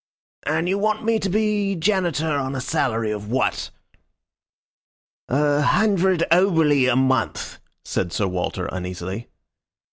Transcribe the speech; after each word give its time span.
"And 0.47 0.67
you 0.67 0.79
want 0.79 1.05
me 1.05 1.19
to 1.19 1.29
be 1.29 1.75
Janitor 1.75 2.25
on 2.35 2.55
a 2.55 2.59
salary 2.61 3.11
of 3.11 3.29
what?" 3.29 3.69
"A 5.27 5.61
hundred 5.61 6.23
oboli 6.31 6.87
a 6.91 6.95
month," 6.95 7.59
said 7.83 8.11
Sir 8.11 8.25
Walter, 8.25 8.65
uneasily. 8.71 9.29